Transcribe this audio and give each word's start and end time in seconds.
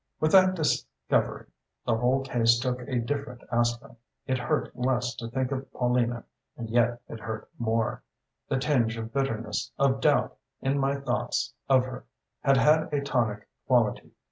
"With 0.19 0.31
that 0.31 0.55
discovery 0.55 1.45
the 1.85 1.95
whole 1.95 2.21
case 2.21 2.57
took 2.57 2.79
a 2.81 2.97
different 2.97 3.43
aspect. 3.51 3.97
It 4.25 4.39
hurt 4.39 4.75
less 4.75 5.13
to 5.17 5.27
think 5.29 5.51
of 5.51 5.71
Paulina 5.73 6.23
and 6.57 6.71
yet 6.71 7.03
it 7.07 7.19
hurt 7.19 7.47
more. 7.59 8.01
The 8.49 8.57
tinge 8.57 8.97
of 8.97 9.13
bitterness, 9.13 9.71
of 9.77 10.01
doubt, 10.01 10.35
in 10.59 10.79
my 10.79 10.95
thoughts 10.95 11.53
of 11.69 11.85
her 11.85 12.05
had 12.39 12.57
had 12.57 12.91
a 12.91 13.01
tonic 13.03 13.47
quality. 13.67 14.13